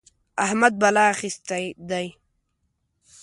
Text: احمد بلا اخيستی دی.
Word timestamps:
احمد 0.45 0.73
بلا 0.81 1.03
اخيستی 1.13 1.65
دی. 1.89 2.07